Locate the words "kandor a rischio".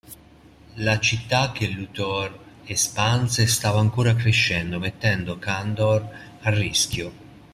5.37-7.13